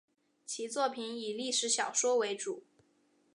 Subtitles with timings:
[0.47, 2.63] 其作品以历史小说为主。